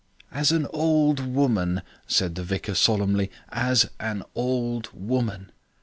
"As 0.31 0.51
an 0.51 0.65
old 0.73 1.19
woman," 1.19 1.83
said 2.07 2.33
the 2.33 2.43
vicar 2.43 2.73
solemnly, 2.73 3.29
"as 3.51 3.87
an 3.99 4.23
old 4.33 4.89
woman." 4.95 5.51